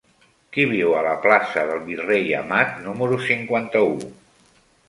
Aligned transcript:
Qui 0.55 0.63
viu 0.71 0.95
a 0.99 1.03
la 1.07 1.11
plaça 1.25 1.65
del 1.71 1.83
Virrei 1.89 2.25
Amat 2.39 2.75
número 2.89 3.23
cinquanta-u? 3.29 3.97